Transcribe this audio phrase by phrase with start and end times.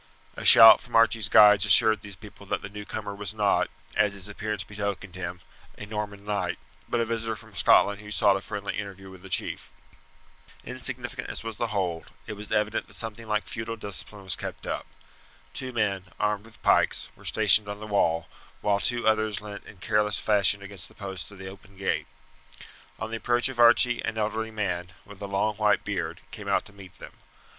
[0.35, 4.27] A shout from Archie's guides assured these people that the newcomer was not, as his
[4.27, 5.41] appearance betokened him,
[5.77, 6.57] a Norman knight,
[6.89, 9.69] but a visitor from Scotland who sought a friendly interview with the chief.
[10.63, 14.65] Insignificant as was the hold, it was evident that something like feudal discipline was kept
[14.65, 14.87] up.
[15.53, 18.27] Two men, armed with pikes, were stationed on the wall,
[18.61, 22.07] while two others leant in careless fashion against the posts of the open gate.
[22.97, 26.65] On the approach of Archie an elderly man, with a long white beard, came out
[26.65, 27.13] to meet them.